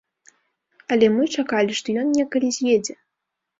Але 0.95 1.09
мы 1.19 1.29
чакалі, 1.35 1.77
што 1.83 1.87
ён 2.07 2.11
некалі 2.19 2.53
з'едзе. 2.59 2.93